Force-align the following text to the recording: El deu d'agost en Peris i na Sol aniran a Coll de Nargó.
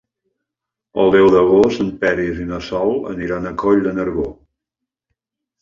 El 1.03 1.11
deu 1.15 1.29
d'agost 1.35 1.83
en 1.85 1.91
Peris 2.05 2.41
i 2.45 2.47
na 2.53 2.61
Sol 2.71 2.97
aniran 3.13 3.47
a 3.51 3.55
Coll 3.65 3.85
de 3.89 3.95
Nargó. 3.99 4.29